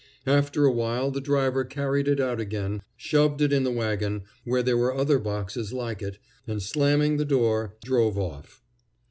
After 0.25 0.65
a 0.65 0.71
while 0.71 1.11
the 1.11 1.21
driver 1.21 1.63
carried 1.63 2.07
it 2.07 2.19
out 2.19 2.39
again, 2.39 2.81
shoved 2.97 3.39
it 3.39 3.53
in 3.53 3.63
the 3.63 3.69
wagon, 3.69 4.23
where 4.45 4.63
there 4.63 4.75
were 4.75 4.95
other 4.95 5.19
boxes 5.19 5.71
like 5.73 6.01
it, 6.01 6.17
and, 6.47 6.59
slamming 6.59 7.17
the 7.17 7.23
door, 7.23 7.75
drove 7.83 8.17
off. 8.17 8.63